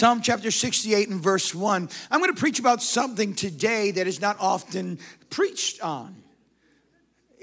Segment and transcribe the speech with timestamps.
[0.00, 1.90] Psalm chapter 68 and verse 1.
[2.10, 6.16] I'm going to preach about something today that is not often preached on.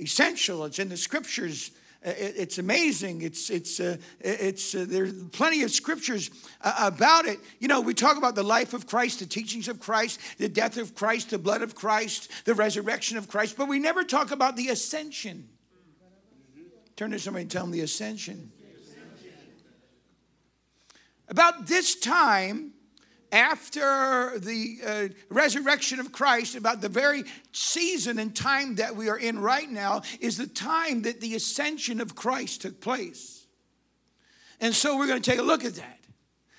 [0.01, 1.69] Essential, it's in the scriptures.
[2.01, 3.21] It's amazing.
[3.21, 6.31] It's, it's, uh, it's, uh, there's plenty of scriptures
[6.61, 7.37] uh, about it.
[7.59, 10.77] You know, we talk about the life of Christ, the teachings of Christ, the death
[10.77, 14.55] of Christ, the blood of Christ, the resurrection of Christ, but we never talk about
[14.55, 15.47] the ascension.
[16.95, 18.51] Turn to somebody and tell them the ascension.
[21.29, 22.73] About this time,
[23.31, 29.17] after the uh, resurrection of Christ, about the very season and time that we are
[29.17, 33.45] in right now, is the time that the ascension of Christ took place.
[34.61, 35.99] And so we're going to take a look at that.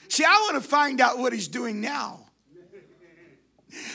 [0.08, 2.27] See, I want to find out what he's doing now.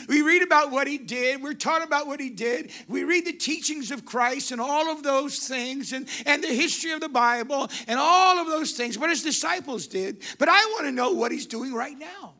[0.07, 1.41] We read about what he did.
[1.41, 2.71] We're taught about what he did.
[2.87, 6.91] We read the teachings of Christ and all of those things and, and the history
[6.91, 10.21] of the Bible and all of those things, what his disciples did.
[10.37, 12.35] But I want to know what he's doing right now.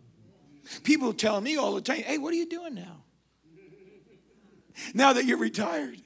[0.84, 3.04] People tell me all the time, hey, what are you doing now?
[4.94, 6.02] Now that you're retired.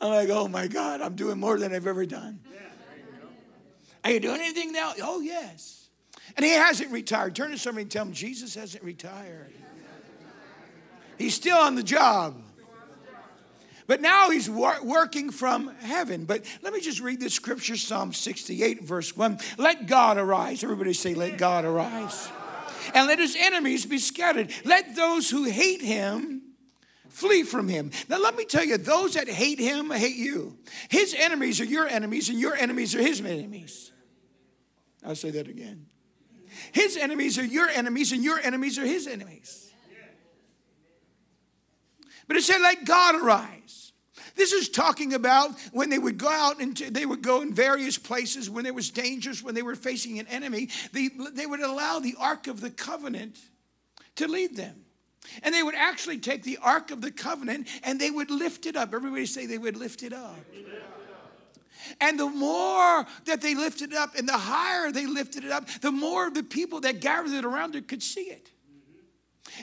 [0.00, 2.40] I'm like, oh my God, I'm doing more than I've ever done.
[4.04, 4.92] Are you doing anything now?
[5.02, 5.88] Oh, yes.
[6.36, 7.34] And he hasn't retired.
[7.34, 9.52] Turn to somebody and tell him Jesus hasn't retired.
[11.18, 12.42] He's still on the job.
[13.88, 16.26] But now he's wor- working from heaven.
[16.26, 19.38] But let me just read this scripture, Psalm 68, verse 1.
[19.56, 20.62] Let God arise.
[20.62, 22.30] Everybody say, Let God arise.
[22.94, 24.52] And let his enemies be scattered.
[24.64, 26.42] Let those who hate him
[27.08, 27.90] flee from him.
[28.08, 30.58] Now, let me tell you, those that hate him hate you.
[30.90, 33.92] His enemies are your enemies, and your enemies are his enemies.
[35.04, 35.86] I'll say that again.
[36.72, 39.67] His enemies are your enemies, and your enemies are his enemies.
[42.28, 43.92] But it said, let God arise.
[44.36, 47.98] This is talking about when they would go out and they would go in various
[47.98, 51.98] places when there was dangers, when they were facing an enemy, they, they would allow
[51.98, 53.36] the Ark of the Covenant
[54.14, 54.84] to lead them.
[55.42, 58.76] And they would actually take the Ark of the Covenant and they would lift it
[58.76, 58.94] up.
[58.94, 60.36] Everybody say they would lift it up.
[62.00, 65.68] And the more that they lifted it up and the higher they lifted it up,
[65.80, 68.50] the more of the people that gathered around it could see it.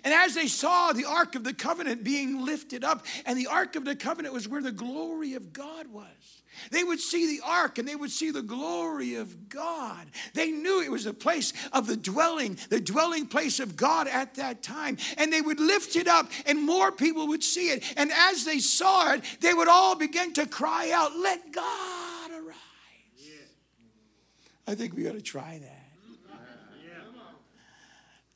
[0.03, 3.75] And as they saw the Ark of the Covenant being lifted up, and the Ark
[3.75, 6.35] of the Covenant was where the glory of God was.
[6.71, 10.07] They would see the ark and they would see the glory of God.
[10.33, 14.35] They knew it was the place of the dwelling, the dwelling place of God at
[14.35, 14.97] that time.
[15.17, 17.83] And they would lift it up and more people would see it.
[17.97, 22.55] And as they saw it, they would all begin to cry out, Let God arise.
[23.17, 23.31] Yeah.
[24.67, 25.81] I think we ought to try that.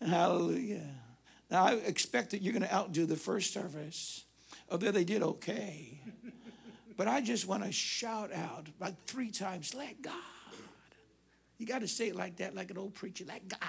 [0.02, 0.08] Yeah.
[0.08, 0.99] Hallelujah.
[1.50, 4.24] Now, I expect that you're going to outdo the first service,
[4.72, 6.00] although they did okay.
[6.96, 10.14] But I just want to shout out about three times, let God.
[11.58, 13.60] You got to say it like that, like an old preacher, let God.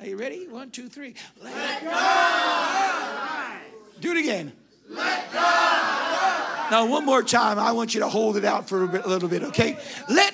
[0.00, 0.48] Are you ready?
[0.48, 1.14] One, two, three.
[1.40, 3.60] Let, let God.
[4.00, 4.52] Do it again.
[4.88, 6.70] Let God.
[6.70, 9.08] Now, one more time, I want you to hold it out for a, bit, a
[9.08, 9.78] little bit, okay?
[10.08, 10.33] Let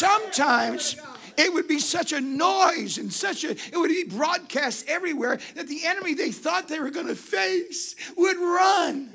[0.00, 0.96] sometimes
[1.36, 5.68] it would be such a noise and such a, it would be broadcast everywhere that
[5.68, 9.12] the enemy they thought they were going to face would run.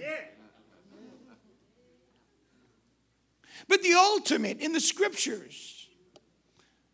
[3.68, 5.88] But the ultimate in the scriptures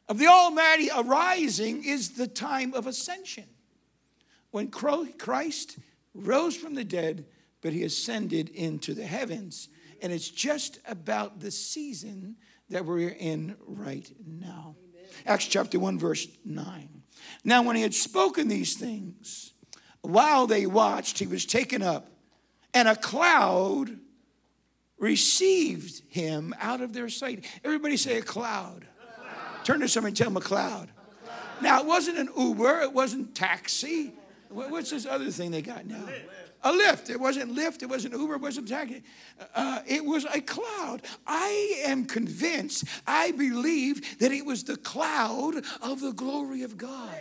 [0.07, 3.45] of the Almighty arising is the time of ascension.
[4.51, 5.77] When Christ
[6.13, 7.25] rose from the dead,
[7.61, 9.69] but he ascended into the heavens.
[10.01, 12.37] And it's just about the season
[12.71, 14.75] that we're in right now.
[14.93, 15.09] Amen.
[15.25, 16.89] Acts chapter 1, verse 9.
[17.43, 19.53] Now, when he had spoken these things,
[20.01, 22.09] while they watched, he was taken up,
[22.73, 23.97] and a cloud
[24.97, 27.45] received him out of their sight.
[27.63, 28.87] Everybody say a cloud.
[29.63, 30.89] Turn to somebody and tell them a cloud.
[30.89, 31.61] a cloud.
[31.61, 34.13] Now, it wasn't an Uber, it wasn't taxi.
[34.49, 36.07] What's this other thing they got now?
[36.63, 37.09] A Lyft.
[37.09, 39.03] It wasn't Lyft, it wasn't Uber, it wasn't taxi.
[39.55, 41.01] Uh, it was a cloud.
[41.25, 47.17] I am convinced, I believe that it was the cloud of the glory of God.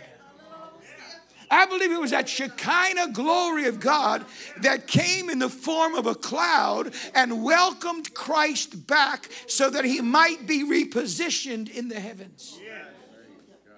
[1.51, 4.23] I believe it was that Shekinah glory of God
[4.61, 9.99] that came in the form of a cloud and welcomed Christ back so that he
[9.99, 12.57] might be repositioned in the heavens.
[12.63, 12.85] Yes.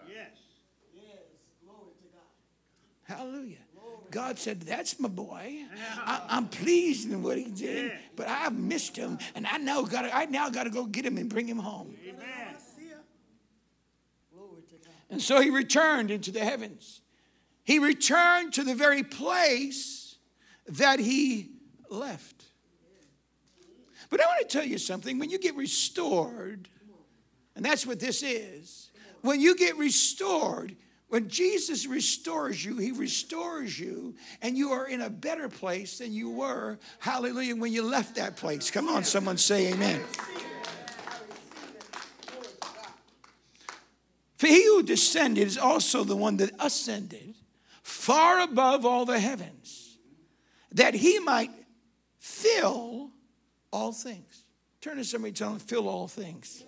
[0.08, 0.28] Yes.
[3.06, 3.63] Hallelujah.
[4.14, 5.64] God said, That's my boy.
[6.06, 10.06] I, am pleased in what he did, but I've missed him, and I now got
[10.14, 11.96] I now got to go get him and bring him home.
[12.08, 12.56] Amen.
[15.10, 17.02] And so he returned into the heavens.
[17.64, 20.18] He returned to the very place
[20.68, 21.52] that he
[21.90, 22.46] left.
[24.10, 25.20] But I want to tell you something.
[25.20, 26.68] When you get restored,
[27.56, 30.76] and that's what this is, when you get restored,
[31.14, 36.12] when Jesus restores you, he restores you, and you are in a better place than
[36.12, 38.72] you were, hallelujah, when you left that place.
[38.72, 40.02] Come on, someone say amen.
[44.38, 47.36] For he who descended is also the one that ascended
[47.84, 50.00] far above all the heavens,
[50.72, 51.52] that he might
[52.18, 53.12] fill
[53.72, 54.46] all things.
[54.82, 56.64] Turn to somebody tell them, fill all things.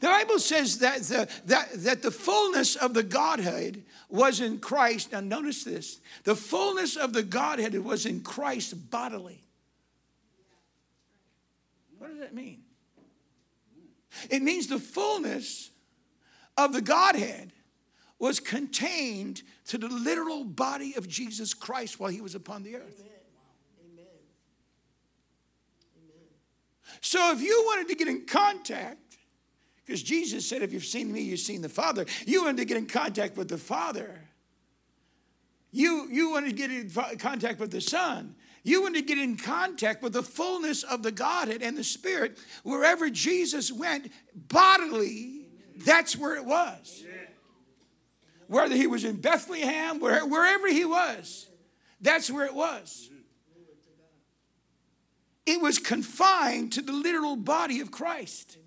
[0.00, 5.12] The Bible says that the, that, that the fullness of the Godhead was in Christ.
[5.12, 9.42] Now, notice this the fullness of the Godhead was in Christ bodily.
[11.98, 12.62] What does that mean?
[14.28, 15.70] It means the fullness
[16.56, 17.52] of the Godhead
[18.18, 23.02] was contained to the literal body of Jesus Christ while he was upon the earth.
[27.00, 29.11] So if you wanted to get in contact
[29.84, 32.06] because Jesus said, if you've seen me, you've seen the Father.
[32.24, 34.20] You wanted to get in contact with the Father.
[35.72, 38.36] You, you wanted to get in contact with the Son.
[38.62, 42.38] You wanted to get in contact with the fullness of the Godhead and the Spirit.
[42.62, 45.48] Wherever Jesus went bodily,
[45.84, 47.02] that's where it was.
[48.46, 51.48] Whether he was in Bethlehem, wherever he was,
[52.00, 53.10] that's where it was.
[55.44, 58.58] It was confined to the literal body of Christ.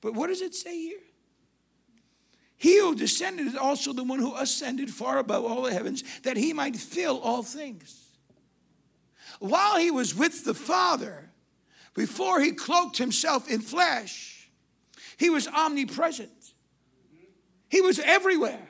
[0.00, 1.00] But what does it say here?
[2.56, 6.36] He who descended is also the one who ascended far above all the heavens, that
[6.36, 8.04] he might fill all things.
[9.38, 11.30] While he was with the Father,
[11.94, 14.50] before he cloaked himself in flesh,
[15.16, 16.30] he was omnipresent.
[17.68, 18.66] He was everywhere.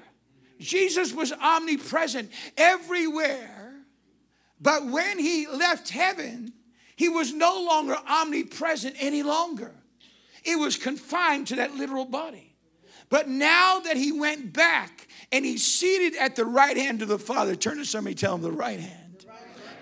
[0.59, 3.75] Jesus was omnipresent everywhere.
[4.61, 6.53] But when he left heaven,
[6.97, 9.73] he was no longer omnipresent any longer.
[10.45, 12.55] It was confined to that literal body.
[13.11, 17.19] But now that he went back and he's seated at the right hand of the
[17.19, 19.27] Father, turn to somebody, tell him the right hand.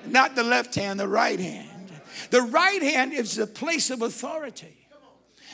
[0.06, 1.91] Not the left hand, the right hand.
[2.31, 4.76] The right hand is the place of authority.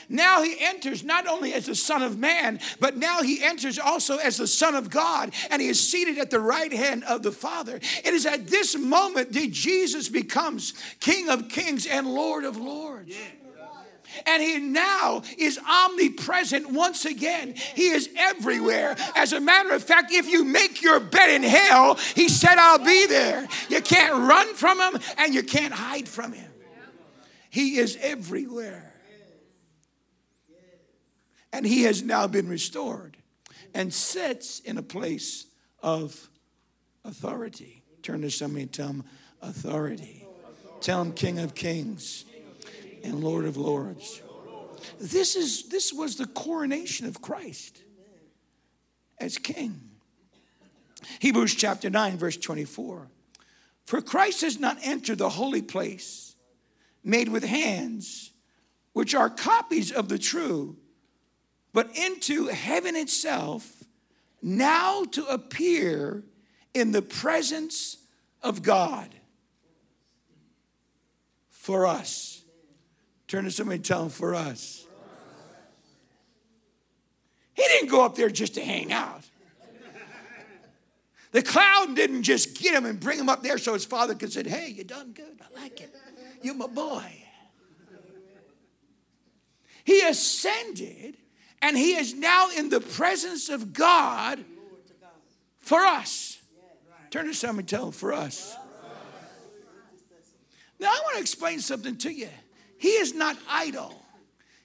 [0.09, 4.17] Now he enters not only as the Son of Man, but now he enters also
[4.17, 7.31] as the Son of God, and he is seated at the right hand of the
[7.31, 7.77] Father.
[7.77, 13.09] It is at this moment that Jesus becomes King of Kings and Lord of Lords.
[13.09, 13.42] Yeah.
[14.25, 17.55] And he now is omnipresent once again.
[17.75, 18.95] He is everywhere.
[19.15, 22.83] As a matter of fact, if you make your bed in hell, he said, I'll
[22.83, 23.47] be there.
[23.69, 26.51] You can't run from him and you can't hide from him.
[27.49, 28.93] He is everywhere.
[31.51, 33.15] And he has now been restored
[33.75, 35.45] and sits in a place
[35.81, 36.29] of
[37.05, 37.83] authority.
[38.01, 39.03] Turn to somebody and tell him,
[39.41, 40.25] authority.
[40.81, 42.25] Tell him, King of Kings
[43.03, 44.21] and Lord of Lords.
[44.99, 47.81] This, is, this was the coronation of Christ
[49.17, 49.79] as King.
[51.19, 53.07] Hebrews chapter 9, verse 24.
[53.85, 56.33] For Christ has not entered the holy place
[57.03, 58.31] made with hands,
[58.93, 60.77] which are copies of the true,
[61.73, 63.83] but into heaven itself,
[64.41, 66.23] now to appear
[66.73, 67.97] in the presence
[68.41, 69.09] of God
[71.49, 72.32] for us.
[73.33, 74.85] Turn to somebody and tell them for us.
[77.55, 79.23] He didn't go up there just to hang out.
[81.31, 84.31] The cloud didn't just get him and bring him up there so his father could
[84.31, 85.39] say, Hey, you done good.
[85.41, 85.95] I like it.
[86.43, 87.03] You're my boy.
[89.83, 91.17] He ascended
[91.59, 94.45] and he is now in the presence of God
[95.57, 96.37] for us.
[97.09, 98.55] Turn to somebody and tell them for us.
[100.79, 102.29] Now, I want to explain something to you.
[102.83, 104.03] He is not idle.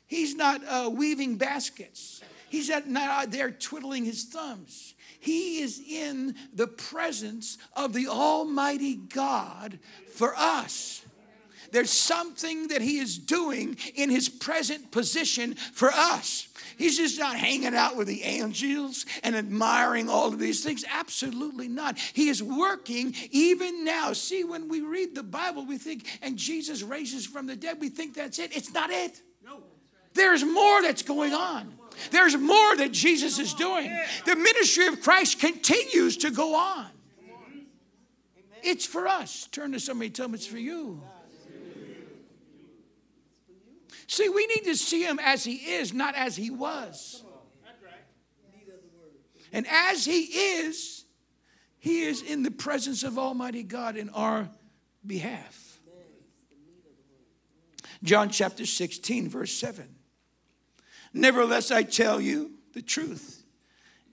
[0.09, 2.21] He's not uh, weaving baskets.
[2.49, 4.95] He's not out there twiddling his thumbs.
[5.21, 9.79] He is in the presence of the Almighty God
[10.17, 11.03] for us.
[11.71, 16.49] There's something that he is doing in his present position for us.
[16.77, 20.85] He's just not hanging out with the angels and admiring all of these things.
[20.89, 21.99] Absolutely not.
[21.99, 24.13] He is working even now.
[24.13, 27.89] See, when we read the Bible, we think, and Jesus raises from the dead, we
[27.89, 28.57] think that's it.
[28.57, 29.21] It's not it.
[29.45, 29.63] No.
[30.15, 31.75] There's more that's going on.
[32.13, 33.93] There's more that Jesus is doing.
[34.25, 36.87] The ministry of Christ continues to go on.
[38.63, 39.49] It's for us.
[39.51, 41.03] Turn to somebody, tell them it's for you.
[44.09, 47.23] See, we need to see him as he is, not as he was.
[49.53, 51.05] And as he is,
[51.79, 54.49] he is in the presence of Almighty God in our
[55.07, 55.79] behalf.
[58.03, 59.95] John chapter 16, verse 7.
[61.13, 63.45] Nevertheless, I tell you the truth.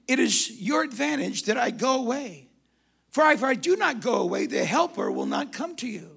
[0.08, 2.50] It is your advantage that I go away.
[3.12, 6.15] For if I do not go away, the Helper will not come to you.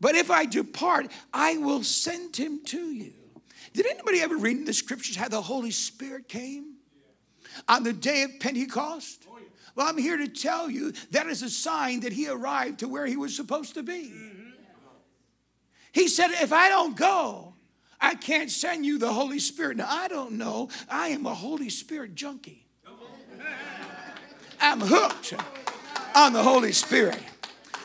[0.00, 3.12] But if I depart, I will send him to you.
[3.72, 6.74] Did anybody ever read in the scriptures how the Holy Spirit came
[7.66, 9.26] on the day of Pentecost?
[9.30, 9.38] Oh,
[9.74, 13.06] well, I'm here to tell you that is a sign that he arrived to where
[13.06, 14.12] he was supposed to be.
[15.92, 17.54] He said, If I don't go,
[18.00, 19.76] I can't send you the Holy Spirit.
[19.76, 20.68] Now, I don't know.
[20.88, 22.66] I am a Holy Spirit junkie.
[24.60, 25.34] I'm hooked
[26.14, 27.20] on the Holy Spirit.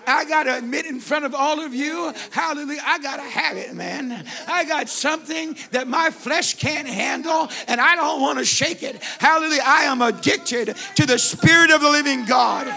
[0.08, 3.58] I got to admit in front of all of you, hallelujah, I got to have
[3.58, 4.26] it, man.
[4.48, 9.02] I got something that my flesh can't handle and I don't want to shake it.
[9.20, 12.68] Hallelujah, I am addicted to the Spirit of the living God.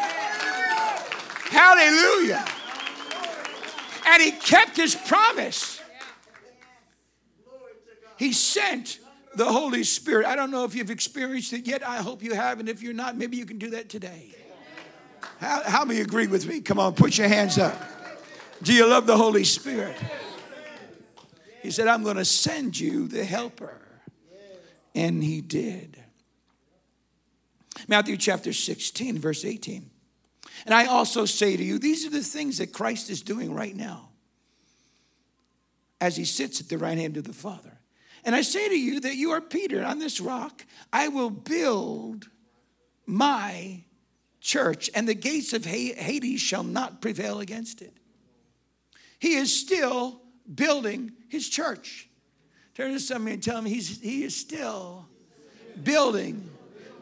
[1.50, 2.45] Hallelujah.
[4.06, 5.80] And he kept his promise.
[8.18, 8.99] He sent
[9.35, 10.26] the Holy Spirit.
[10.26, 11.87] I don't know if you've experienced it yet.
[11.87, 12.61] I hope you have.
[12.61, 14.35] And if you're not, maybe you can do that today.
[15.40, 16.61] How, how many agree with me?
[16.61, 17.76] Come on, put your hands up.
[18.62, 19.97] Do you love the Holy Spirit?
[21.62, 23.81] He said, I'm going to send you the helper.
[24.95, 26.02] And he did.
[27.88, 29.90] Matthew chapter 16, verse 18.
[30.64, 33.76] And I also say to you, these are the things that Christ is doing right
[33.76, 34.09] now
[36.00, 37.78] as he sits at the right hand of the Father.
[38.25, 42.28] And I say to you that you are Peter, on this rock I will build
[43.07, 43.85] my
[44.47, 47.93] church, and the gates of Hades shall not prevail against it.
[49.19, 50.21] He is still
[50.55, 52.09] building his church.
[52.75, 55.09] Turn to somebody and tell him he's, he is still
[55.83, 56.49] building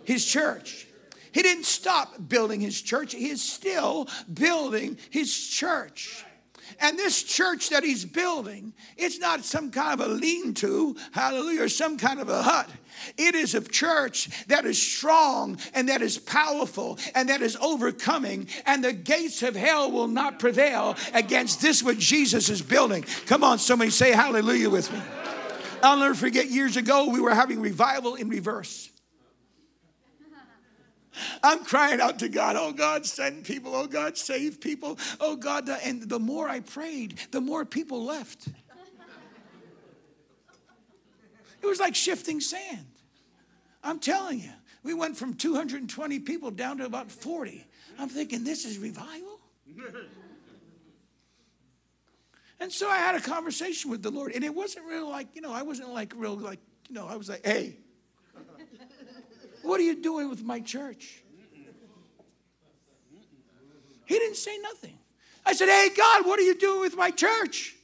[0.05, 0.87] his church.
[1.33, 6.25] He didn't stop building his church, he is still building his church.
[6.81, 11.63] And this church that he's building, it's not some kind of a lean to, hallelujah,
[11.63, 12.69] or some kind of a hut.
[13.17, 18.49] It is a church that is strong and that is powerful and that is overcoming,
[18.67, 23.05] and the gates of hell will not prevail against this what Jesus is building.
[23.27, 25.01] Come on, somebody say hallelujah with me.
[25.83, 28.91] I'll never forget years ago, we were having revival in reverse.
[31.43, 35.69] I'm crying out to God, oh God, send people, oh God, save people, oh God.
[35.69, 38.49] And the more I prayed, the more people left.
[41.63, 42.87] It was like shifting sand.
[43.83, 44.51] I'm telling you,
[44.83, 47.67] we went from 220 people down to about 40.
[47.99, 49.41] I'm thinking, this is revival?
[52.61, 55.41] And so I had a conversation with the Lord, and it wasn't real like, you
[55.41, 57.77] know, I wasn't like real like, you know, I was like, hey,
[59.65, 61.23] what are you doing with my church?
[64.07, 64.99] He didn't say nothing.
[65.47, 67.75] I said, Hey, God, what are you doing with my church?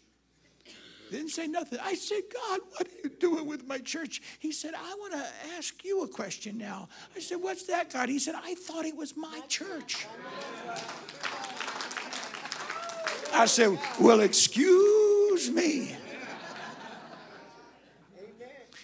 [1.10, 1.80] Didn't say nothing.
[1.82, 4.22] I said, God, what are you doing with my church?
[4.38, 6.88] He said, I want to ask you a question now.
[7.16, 8.08] I said, What's that, God?
[8.08, 10.06] He said, I thought it was my church.
[13.32, 15.96] I said, Well, excuse me.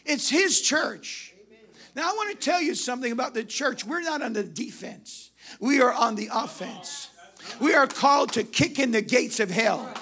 [0.05, 1.35] It's his church.
[1.97, 3.87] Now, I want to tell you something about the church.
[3.87, 7.11] We're not on the defense, we are on the offense.
[7.61, 9.95] We are called to kick in the gates of hell.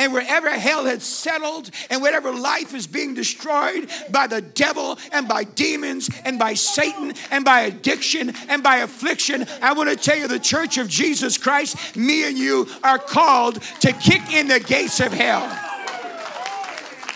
[0.00, 5.28] And wherever hell has settled and whatever life is being destroyed by the devil and
[5.28, 10.16] by demons and by Satan and by addiction and by affliction, I want to tell
[10.16, 14.60] you the church of Jesus Christ, me and you are called to kick in the
[14.60, 15.46] gates of hell.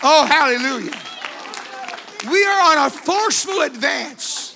[0.01, 0.97] Oh, hallelujah.
[2.29, 4.55] We are on a forceful advance.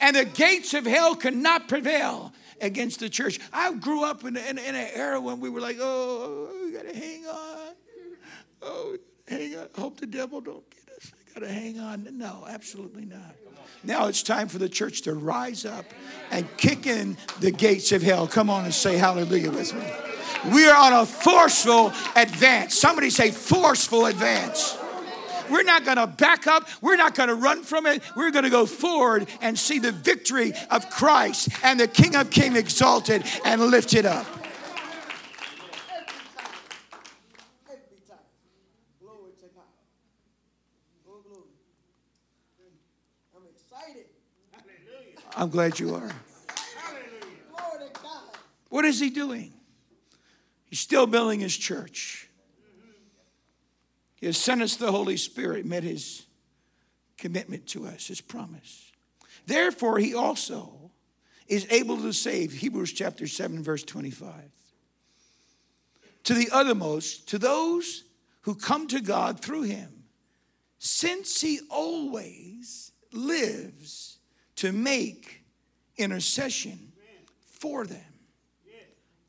[0.00, 3.38] And the gates of hell cannot prevail against the church.
[3.52, 6.88] I grew up in, in, in an era when we were like, oh, we got
[6.88, 7.74] to hang on.
[8.62, 8.96] Oh,
[9.28, 9.68] hang on.
[9.76, 11.12] Hope the devil don't get us.
[11.14, 12.08] I got to hang on.
[12.18, 13.36] No, absolutely not.
[13.84, 15.84] Now it's time for the church to rise up
[16.30, 18.26] and kick in the gates of hell.
[18.26, 20.52] Come on and say hallelujah with me.
[20.52, 22.78] We are on a forceful advance.
[22.78, 24.78] Somebody say forceful advance.
[25.52, 26.66] We're not going to back up.
[26.80, 28.02] We're not going to run from it.
[28.16, 32.30] We're going to go forward and see the victory of Christ and the King of
[32.30, 34.26] Kings exalted and lifted up.
[43.36, 44.06] I'm excited.
[45.36, 46.10] I'm glad you are.
[48.70, 49.52] What is he doing?
[50.64, 52.30] He's still building his church.
[54.22, 56.26] He has sent us the Holy Spirit, met his
[57.18, 58.92] commitment to us, his promise.
[59.46, 60.92] Therefore, he also
[61.48, 62.52] is able to save.
[62.52, 64.32] Hebrews chapter 7, verse 25.
[66.24, 68.04] to the uttermost to those
[68.42, 70.04] who come to God through him,
[70.78, 74.18] since he always lives
[74.56, 75.44] to make
[75.96, 76.92] intercession
[77.44, 78.00] for them.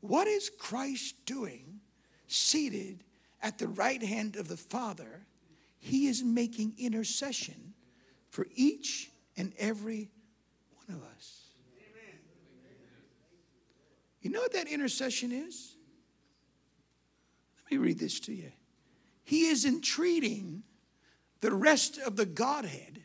[0.00, 1.80] What is Christ doing
[2.26, 3.04] seated
[3.44, 5.26] at the right hand of the Father?
[5.78, 7.74] He is making intercession
[8.30, 10.10] for each and every
[10.86, 11.42] one of us.
[14.22, 15.76] You know what that intercession is?
[17.64, 18.50] Let me read this to you.
[19.22, 20.62] He is entreating
[21.42, 23.02] the rest of the Godhead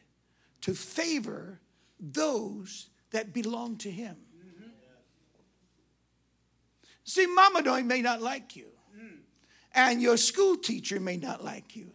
[0.62, 1.60] to favor
[2.00, 4.16] those that belong to Him.
[7.04, 8.68] See, Mama may not like you,
[9.74, 11.92] and your school teacher may not like you,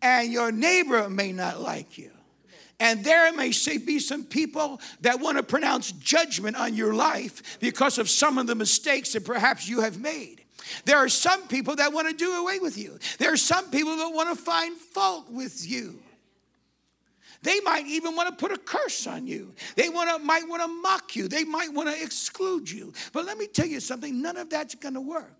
[0.00, 2.10] and your neighbor may not like you.
[2.80, 3.52] And there may
[3.86, 8.48] be some people that want to pronounce judgment on your life because of some of
[8.48, 10.42] the mistakes that perhaps you have made.
[10.84, 12.98] There are some people that want to do away with you.
[13.18, 16.00] There are some people that want to find fault with you.
[17.42, 19.54] They might even want to put a curse on you.
[19.74, 21.28] They want to, might want to mock you.
[21.28, 22.92] They might want to exclude you.
[23.12, 25.34] But let me tell you something none of that's going to work.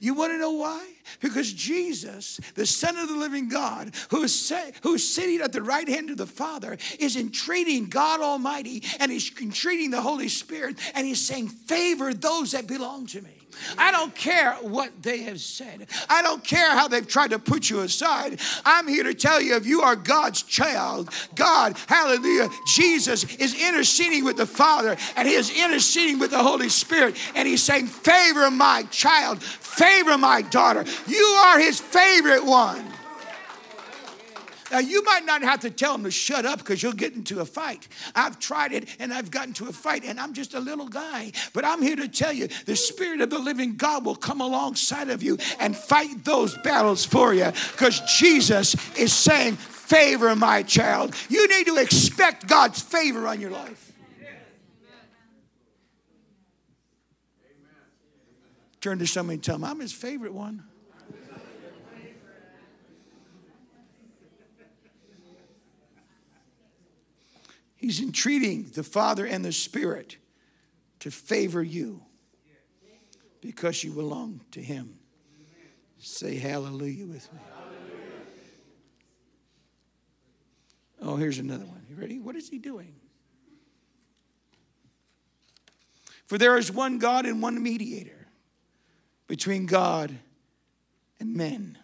[0.00, 0.86] You want to know why?
[1.20, 5.62] Because Jesus, the Son of the living God, who is, who is sitting at the
[5.62, 10.78] right hand of the Father, is entreating God Almighty and he's entreating the Holy Spirit
[10.94, 13.44] and he's saying, Favor those that belong to me.
[13.78, 15.86] I don't care what they have said.
[16.08, 18.40] I don't care how they've tried to put you aside.
[18.64, 24.24] I'm here to tell you if you are God's child, God, hallelujah, Jesus is interceding
[24.24, 27.16] with the Father and he is interceding with the Holy Spirit.
[27.34, 29.42] And he's saying, Favor my child,
[29.76, 30.84] favor my daughter.
[31.06, 32.84] You are his favorite one.
[34.74, 37.38] Now, you might not have to tell him to shut up because you'll get into
[37.38, 37.86] a fight.
[38.12, 41.30] I've tried it and I've gotten into a fight, and I'm just a little guy.
[41.52, 45.10] But I'm here to tell you the Spirit of the living God will come alongside
[45.10, 51.14] of you and fight those battles for you because Jesus is saying, Favor my child.
[51.28, 53.93] You need to expect God's favor on your life.
[58.84, 60.62] Turn to somebody and tell them, I'm his favorite one.
[67.76, 70.18] He's entreating the Father and the Spirit
[70.98, 72.02] to favor you
[73.40, 74.98] because you belong to Him.
[75.98, 77.40] Say hallelujah with me.
[81.00, 81.86] Oh, here's another one.
[81.88, 82.18] You ready?
[82.18, 82.94] What is He doing?
[86.26, 88.23] For there is one God and one mediator
[89.26, 90.16] between God
[91.20, 91.78] and men,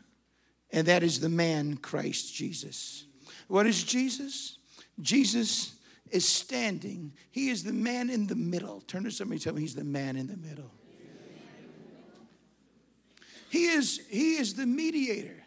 [0.73, 3.05] and that is the man Christ Jesus.
[3.49, 4.59] What is Jesus?
[5.01, 5.75] Jesus
[6.11, 7.13] is standing.
[7.31, 8.81] He is the man in the middle.
[8.83, 10.73] Turn to somebody tell me he's the man in the middle.
[13.49, 15.45] He is, he is the mediator.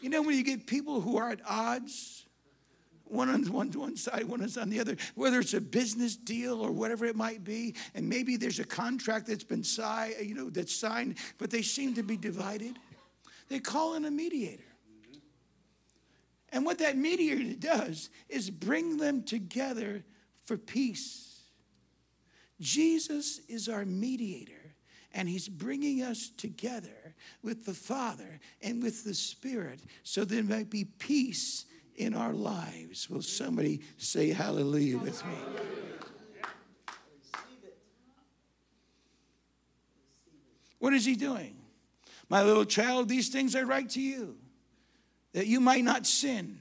[0.00, 2.23] You know, when you get people who are at odds,
[3.06, 6.60] one on one, one side, one is on the other, whether it's a business deal
[6.60, 10.50] or whatever it might be, and maybe there's a contract that's been signed, you know,
[10.50, 12.78] that's signed, but they seem to be divided.
[13.48, 14.64] They call in a mediator.
[16.50, 20.04] And what that mediator does is bring them together
[20.44, 21.42] for peace.
[22.60, 24.74] Jesus is our mediator,
[25.12, 30.70] and he's bringing us together with the Father and with the Spirit so there might
[30.70, 33.08] be peace in our lives.
[33.08, 35.34] Will somebody say hallelujah with me?
[40.78, 41.56] What is he doing?
[42.28, 44.36] My little child, these things I write to you
[45.32, 46.60] that you might not sin.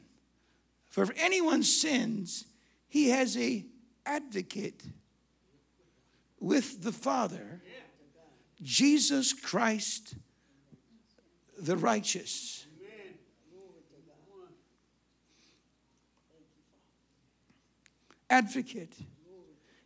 [0.90, 2.46] For if anyone sins,
[2.88, 3.66] he has a
[4.06, 4.84] advocate
[6.40, 7.62] with the Father,
[8.62, 10.16] Jesus Christ
[11.58, 12.63] the righteous.
[18.34, 18.96] Advocate.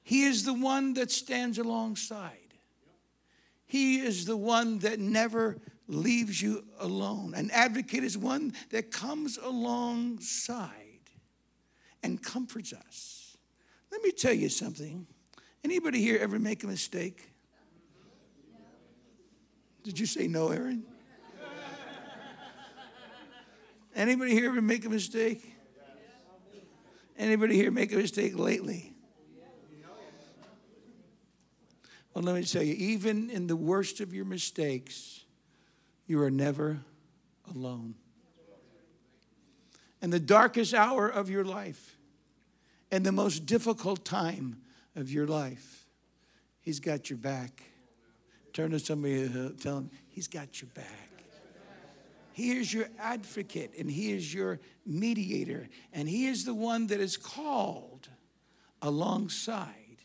[0.04, 2.54] He is the one that stands alongside.
[3.66, 5.58] He is the one that never
[5.90, 7.34] leaves you alone.
[7.36, 10.72] An advocate is one that comes alongside
[12.02, 13.36] and comforts us.
[13.92, 15.06] Let me tell you something.
[15.62, 17.30] Anybody here ever make a mistake?
[19.84, 20.86] Did you say no, Aaron?
[23.94, 25.57] Anybody here ever make a mistake?
[27.18, 28.94] Anybody here make a mistake lately?
[32.14, 35.24] Well, let me tell you, even in the worst of your mistakes,
[36.08, 36.80] you are never
[37.50, 37.96] alone.
[40.02, 41.98] In the darkest hour of your life,
[42.92, 44.62] and the most difficult time
[44.96, 45.86] of your life,
[46.62, 47.64] He's got your back.
[48.54, 51.17] Turn to somebody and tell them, He's got your back.
[52.38, 55.68] He is your advocate and He is your mediator.
[55.92, 58.10] And He is the one that is called
[58.80, 60.04] alongside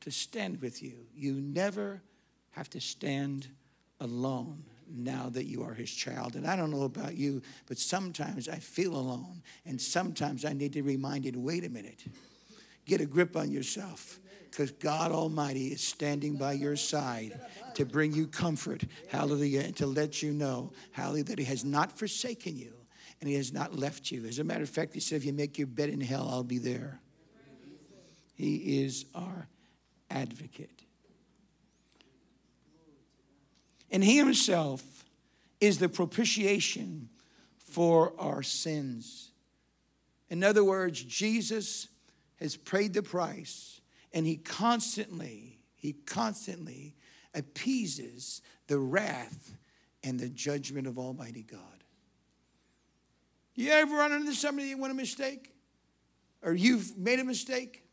[0.00, 0.94] to stand with you.
[1.14, 2.00] You never
[2.52, 3.48] have to stand
[4.00, 6.34] alone now that you are his child.
[6.34, 9.42] And I don't know about you, but sometimes I feel alone.
[9.66, 12.06] And sometimes I need to be reminded wait a minute,
[12.86, 14.18] get a grip on yourself.
[14.56, 17.38] Because God Almighty is standing by your side
[17.74, 21.98] to bring you comfort, hallelujah, and to let you know, hallelujah, that He has not
[21.98, 22.72] forsaken you
[23.20, 24.24] and He has not left you.
[24.24, 26.42] As a matter of fact, He said, If you make your bed in hell, I'll
[26.42, 27.00] be there.
[28.34, 29.46] He is our
[30.08, 30.70] advocate.
[33.90, 34.82] And he himself
[35.60, 37.10] is the propitiation
[37.58, 39.32] for our sins.
[40.30, 41.88] In other words, Jesus
[42.40, 43.76] has paid the price
[44.16, 46.96] and he constantly, he constantly
[47.34, 49.54] appeases the wrath
[50.02, 51.60] and the judgment of Almighty God.
[53.54, 55.52] You ever run into somebody that went a mistake?
[56.40, 57.84] Or you've made a mistake?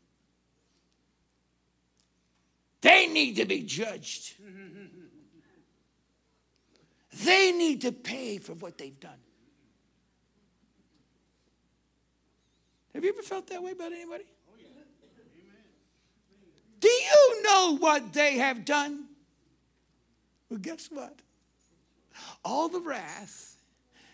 [2.80, 4.32] They need to be judged.
[7.22, 9.12] They need to pay for what they've done.
[12.94, 14.24] Have you ever felt that way about anybody?
[16.84, 19.06] Do you know what they have done?
[20.50, 21.18] Well, guess what?
[22.44, 23.56] All the wrath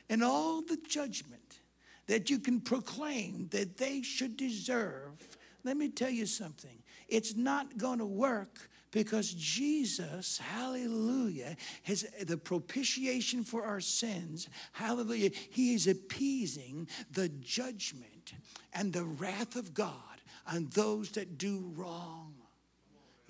[0.09, 1.59] and all the judgment
[2.07, 6.81] that you can proclaim that they should deserve, let me tell you something.
[7.09, 14.49] It's not going to work because Jesus, hallelujah, has the propitiation for our sins.
[14.71, 15.31] Hallelujah.
[15.51, 18.35] He is appeasing the judgment
[18.73, 22.35] and the wrath of God on those that do wrong.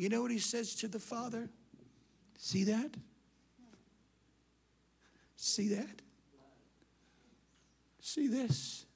[0.00, 1.50] You know what he says to the Father?
[2.38, 2.94] See that?
[5.36, 6.00] See that?
[8.00, 8.86] See this?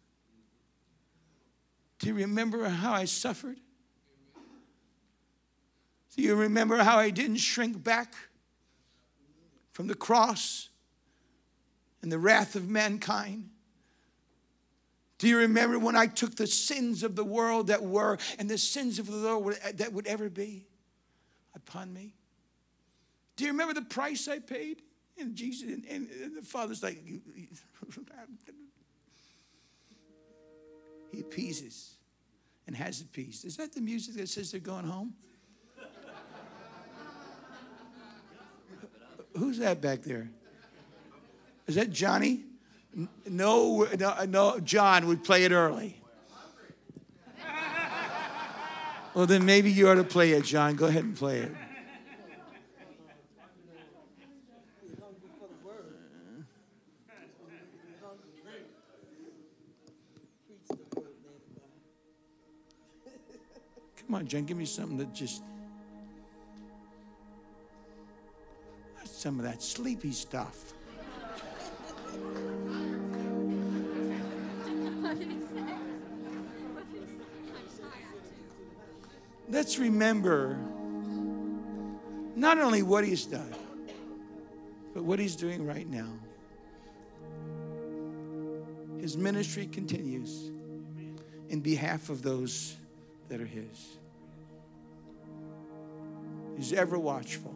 [1.99, 3.59] Do you remember how I suffered?
[6.17, 8.14] Do you remember how I didn't shrink back
[9.73, 10.71] from the cross
[12.01, 13.51] and the wrath of mankind?
[15.19, 18.57] Do you remember when I took the sins of the world that were and the
[18.57, 20.64] sins of the world that would ever be
[21.55, 22.14] upon me?
[23.37, 24.83] Do you remember the price I paid?
[25.19, 27.03] And Jesus and, and the Father's like,
[31.12, 31.95] He appeases
[32.67, 33.45] and has a peace.
[33.45, 35.14] Is that the music that says they're going home?
[39.37, 40.29] Who's that back there?
[41.67, 42.43] Is that Johnny?
[43.27, 46.01] No, no, no, John would play it early.
[49.14, 50.74] Well, then maybe you ought to play it, John.
[50.74, 51.53] Go ahead and play it.
[63.96, 65.42] Come on, John, give me something that just
[69.05, 70.74] some of that sleepy stuff.
[79.48, 80.59] Let's remember
[82.35, 83.54] not only what he's done,
[84.94, 86.09] but what he's doing right now.
[89.00, 90.50] His ministry continues
[91.48, 92.76] in behalf of those
[93.28, 93.98] that are his.
[96.57, 97.54] He's ever watchful.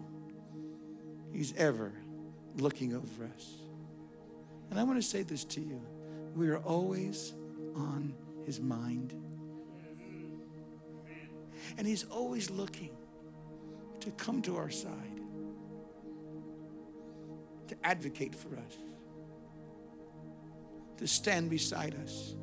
[1.32, 1.92] He's ever
[2.58, 3.54] looking over us.
[4.70, 5.80] And I want to say this to you
[6.34, 7.32] we are always
[7.74, 9.14] on his mind.
[11.78, 12.90] And he's always looking
[14.00, 15.20] to come to our side,
[17.68, 18.76] to advocate for us,
[20.98, 22.34] to stand beside us,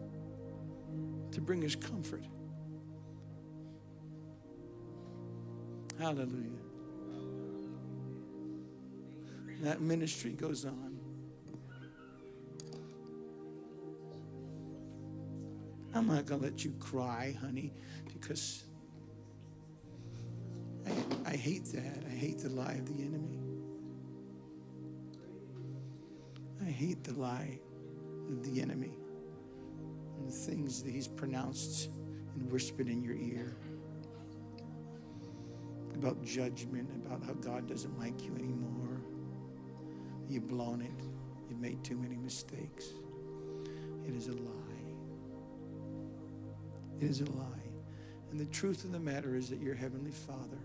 [1.32, 2.24] to bring us comfort.
[6.00, 6.66] Hallelujah
[9.66, 11.00] that ministry goes on.
[15.94, 17.74] I'm not going to let you cry, honey,
[18.14, 18.66] because
[21.36, 22.06] I hate that.
[22.10, 23.38] I hate the lie of the enemy.
[26.66, 27.60] I hate the lie
[28.30, 28.94] of the enemy
[30.18, 31.90] and the things that he's pronounced
[32.36, 33.58] and whispered in your ear
[35.96, 39.02] about judgment, about how God doesn't like you anymore.
[40.30, 41.04] You've blown it.
[41.50, 42.86] You've made too many mistakes.
[44.08, 44.86] It is a lie.
[47.02, 47.74] It is a lie.
[48.32, 50.62] And the truth of the matter is that your Heavenly Father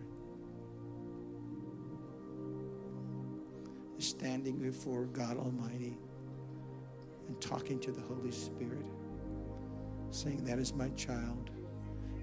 [4.21, 5.97] standing before God Almighty
[7.27, 8.85] and talking to the Holy Spirit,
[10.11, 11.49] saying, That is my child.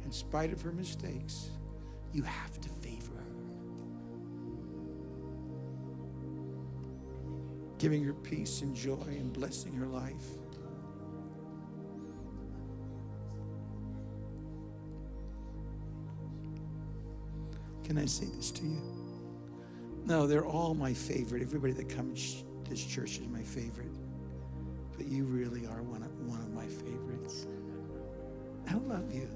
[0.05, 1.49] In spite of her mistakes,
[2.13, 3.23] you have to favor her.
[7.79, 10.37] Giving her peace and joy and blessing her life.
[17.83, 18.96] Can I say this to you?
[20.07, 21.41] No, they're all my favorite.
[21.41, 23.91] Everybody that comes to this church is my favorite.
[24.95, 27.45] But you really are one of, one of my favorites.
[28.69, 29.29] I love you.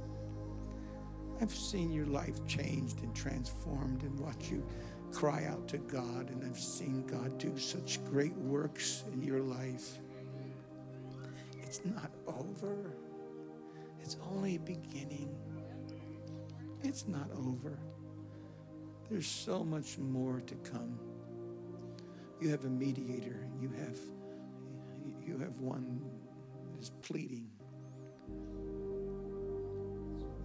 [1.41, 4.65] I've seen your life changed and transformed and watch you
[5.11, 9.97] cry out to God, and I've seen God do such great works in your life.
[11.61, 12.95] It's not over,
[13.99, 15.35] it's only beginning.
[16.81, 17.77] It's not over.
[19.11, 20.97] There's so much more to come.
[22.39, 23.45] You have a mediator.
[23.59, 23.97] You have
[25.27, 25.99] you have one
[26.79, 27.49] is pleading.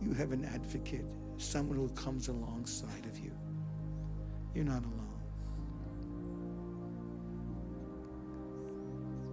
[0.03, 3.31] You have an advocate, someone who comes alongside of you.
[4.53, 5.23] You're not alone.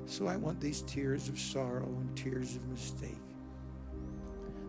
[0.06, 3.18] So I want these tears of sorrow and tears of mistake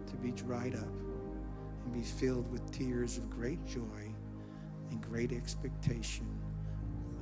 [0.06, 0.94] to be dried up
[1.84, 4.13] and be filled with tears of great joy
[4.94, 6.26] and great expectation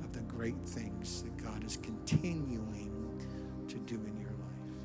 [0.03, 2.91] of the great things that God is continuing
[3.67, 4.83] to do in your life.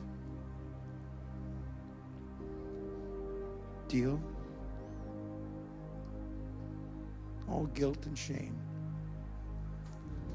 [3.88, 4.20] Deal?
[7.50, 8.56] All guilt and shame.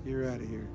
[0.06, 0.70] You're out of here.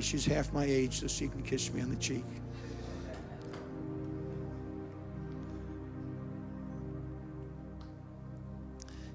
[0.00, 2.24] She's half my age, so she can kiss me on the cheek.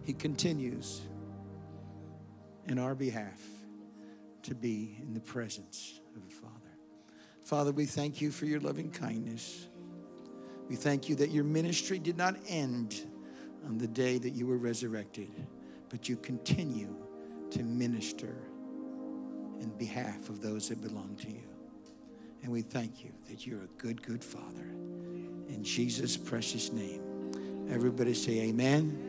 [0.04, 1.02] He continues
[2.68, 3.42] in our behalf
[4.44, 6.54] to be in the presence of the Father.
[7.44, 9.68] Father, we thank you for your loving kindness.
[10.70, 13.08] We thank you that your ministry did not end
[13.66, 15.30] on the day that you were resurrected,
[15.90, 16.96] but you continue
[17.52, 18.36] to minister
[19.64, 21.44] in behalf of those that belong to you.
[22.44, 24.68] And we thank you that you're a good, good Father.
[25.48, 27.02] In Jesus' precious name.
[27.72, 29.00] Everybody say amen,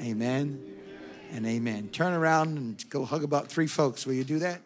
[0.00, 0.74] amen, amen
[1.32, 1.88] and amen.
[1.88, 4.06] Turn around and go hug about three folks.
[4.06, 4.60] Will you do that?